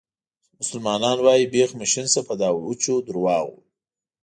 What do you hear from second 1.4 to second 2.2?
بیخ مو شین